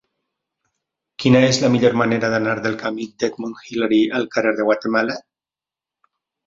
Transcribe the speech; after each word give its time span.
Quina 1.23 1.41
és 1.49 1.59
la 1.65 1.69
millor 1.75 1.97
manera 2.01 2.33
d'anar 2.37 2.57
del 2.65 2.79
camí 2.81 3.07
d'Edmund 3.11 3.61
Hillary 3.69 4.01
al 4.21 4.29
carrer 4.39 4.59
de 4.63 4.71
Guatemala? 4.71 5.25